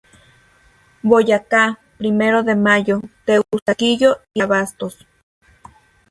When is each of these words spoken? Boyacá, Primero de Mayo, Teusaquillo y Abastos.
Boyacá, 1.03 1.77
Primero 1.99 2.41
de 2.41 2.55
Mayo, 2.55 3.01
Teusaquillo 3.23 4.17
y 4.33 4.41
Abastos. 4.41 5.05